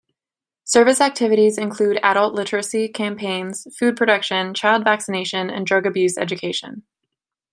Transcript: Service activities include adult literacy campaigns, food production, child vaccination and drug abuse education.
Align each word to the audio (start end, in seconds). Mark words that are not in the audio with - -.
Service 0.63 0.99
activities 0.99 1.59
include 1.59 1.99
adult 2.01 2.33
literacy 2.33 2.87
campaigns, 2.89 3.67
food 3.77 3.95
production, 3.95 4.51
child 4.55 4.83
vaccination 4.83 5.51
and 5.51 5.67
drug 5.67 5.85
abuse 5.85 6.17
education. 6.17 6.81